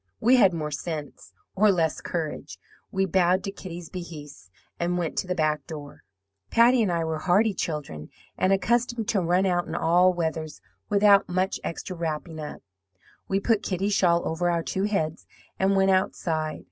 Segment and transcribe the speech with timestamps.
[0.19, 2.57] "We had more sense, or less courage.
[2.91, 6.01] We bowed to Kitty's behests, and went to the back door.
[6.49, 10.59] "Patty and I were hardy children, and accustomed to 'run out' in all weathers,
[10.89, 12.63] without much extra wrapping up.
[13.27, 15.27] We put Kitty's shawl over our two heads,
[15.59, 16.59] and went outside.